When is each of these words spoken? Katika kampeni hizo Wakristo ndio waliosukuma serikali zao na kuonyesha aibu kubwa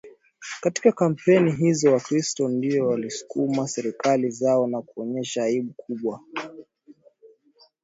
Katika 0.61 0.91
kampeni 0.91 1.51
hizo 1.51 1.93
Wakristo 1.93 2.49
ndio 2.49 2.87
waliosukuma 2.87 3.67
serikali 3.67 4.29
zao 4.31 4.67
na 4.67 4.81
kuonyesha 4.81 5.43
aibu 5.43 5.73
kubwa 5.77 6.21